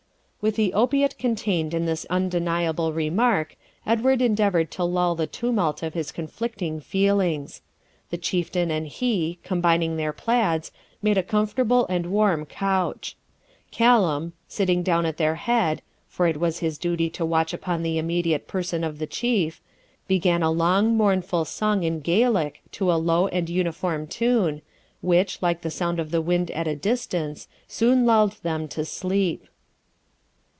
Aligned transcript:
With 0.43 0.55
the 0.55 0.73
opiate 0.73 1.19
contained 1.19 1.71
in 1.71 1.85
this 1.85 2.03
undeniable 2.09 2.93
remark 2.93 3.55
Edward 3.85 4.23
endeavoured 4.23 4.71
to 4.71 4.83
lull 4.83 5.13
the 5.13 5.27
tumult 5.27 5.83
of 5.83 5.93
his 5.93 6.11
conflicting 6.11 6.79
feelings. 6.79 7.61
The 8.09 8.17
Chieftain 8.17 8.71
and 8.71 8.87
he, 8.87 9.37
combining 9.43 9.97
their 9.97 10.11
plaids, 10.13 10.71
made 10.99 11.15
a 11.15 11.21
comfortable 11.21 11.85
and 11.89 12.07
warm 12.07 12.47
couch. 12.47 13.15
Callum, 13.69 14.33
sitting 14.47 14.81
down 14.81 15.05
at 15.05 15.17
their 15.17 15.35
head 15.35 15.83
(for 16.07 16.25
it 16.25 16.37
was 16.39 16.57
his 16.57 16.79
duty 16.79 17.07
to 17.11 17.23
watch 17.23 17.53
upon 17.53 17.83
the 17.83 17.99
immediate 17.99 18.47
person 18.47 18.83
of 18.83 18.97
the 18.97 19.05
Chief), 19.05 19.61
began 20.07 20.41
a 20.41 20.49
long 20.49 20.97
mournful 20.97 21.45
song 21.45 21.83
in 21.83 21.99
Gaelic, 21.99 22.61
to 22.71 22.91
a 22.91 22.95
low 22.97 23.27
and 23.27 23.47
uniform 23.47 24.07
tune, 24.07 24.63
which, 25.01 25.39
like 25.43 25.61
the 25.61 25.69
sound 25.69 25.99
of 25.99 26.09
the 26.09 26.19
wind 26.19 26.49
at 26.49 26.67
a 26.67 26.75
distance, 26.75 27.47
soon 27.67 28.07
lulled 28.07 28.37
them 28.41 28.67
to 28.69 28.83
sleep. 28.85 29.45